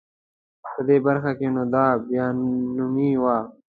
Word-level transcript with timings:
په 0.73 0.81
دې 0.87 0.97
برخه 1.05 1.31
کې 1.39 1.47
نو 1.55 1.63
دای 1.73 1.93
بیا 2.07 2.25
نامي 2.75 3.11
و. 3.21 3.23